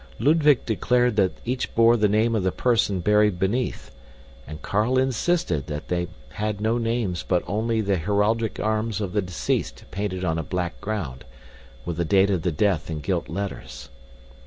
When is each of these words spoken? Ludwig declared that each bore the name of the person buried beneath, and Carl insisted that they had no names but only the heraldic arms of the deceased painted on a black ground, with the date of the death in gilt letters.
Ludwig 0.17 0.65
declared 0.65 1.15
that 1.17 1.37
each 1.45 1.75
bore 1.75 1.95
the 1.95 2.07
name 2.07 2.33
of 2.33 2.41
the 2.41 2.51
person 2.51 3.01
buried 3.01 3.37
beneath, 3.37 3.91
and 4.47 4.59
Carl 4.63 4.97
insisted 4.97 5.67
that 5.67 5.89
they 5.89 6.07
had 6.29 6.59
no 6.59 6.79
names 6.79 7.21
but 7.21 7.43
only 7.45 7.81
the 7.81 7.97
heraldic 7.97 8.59
arms 8.59 8.99
of 8.99 9.13
the 9.13 9.21
deceased 9.21 9.83
painted 9.91 10.25
on 10.25 10.39
a 10.39 10.43
black 10.43 10.81
ground, 10.81 11.23
with 11.85 11.97
the 11.97 12.03
date 12.03 12.31
of 12.31 12.41
the 12.41 12.51
death 12.51 12.89
in 12.89 12.99
gilt 12.99 13.29
letters. 13.29 13.89